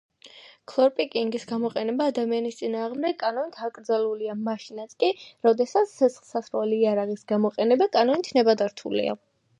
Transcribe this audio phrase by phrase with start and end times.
[0.69, 5.11] ქლორპიკრინის გამოყენება ადამიანის წინააღმდეგ კანონით აკრძალულია მაშინაც კი,
[5.49, 9.19] როდესაც ცეცხლსასროლი იარაღის გამოყენება კანონით ნებადართულია.